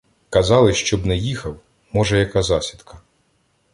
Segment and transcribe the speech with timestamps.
[0.29, 1.59] Казали, щоб не їхав,
[1.91, 3.01] може, яка засідка.